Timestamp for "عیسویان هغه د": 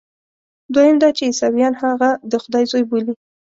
1.29-2.33